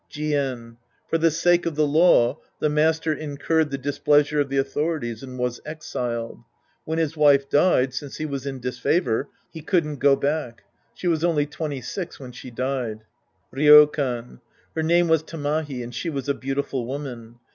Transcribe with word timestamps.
Jien. 0.09 0.77
For 1.11 1.19
the 1.19 1.29
sake 1.29 1.67
of 1.67 1.75
the 1.75 1.85
law, 1.85 2.39
the 2.59 2.69
master 2.69 3.13
incurred 3.13 3.69
the 3.69 3.77
displeasure 3.77 4.39
of 4.39 4.49
the 4.49 4.57
authorities 4.57 5.21
and 5.21 5.37
was 5.37 5.61
exiled. 5.63 6.39
When 6.85 6.97
his 6.97 7.15
wife 7.15 7.47
died, 7.47 7.93
since 7.93 8.17
he 8.17 8.25
was 8.25 8.47
in 8.47 8.59
disfavor, 8.61 9.29
he 9.51 9.61
couldn't 9.61 9.97
go 9.97 10.15
back. 10.15 10.63
She 10.95 11.07
was 11.07 11.23
only 11.23 11.45
twenty 11.45 11.81
six 11.81 12.19
when 12.19 12.31
she 12.31 12.49
died. 12.49 13.03
Ryokan. 13.53 14.39
Her 14.75 14.81
name 14.81 15.07
was 15.07 15.21
Tamahi 15.21 15.83
and 15.83 15.93
she 15.93 16.09
was 16.09 16.27
a 16.27 16.33
beautiful 16.33 16.87
woman. 16.87 17.35